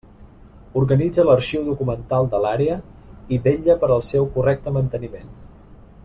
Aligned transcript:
Organitza 0.79 1.25
l'arxiu 1.27 1.65
documental 1.67 2.29
de 2.31 2.39
l'Àrea 2.45 2.77
i 3.37 3.41
vetlla 3.47 3.75
per 3.83 3.91
al 3.97 4.03
seu 4.11 4.25
correcte 4.39 4.73
manteniment. 4.79 5.29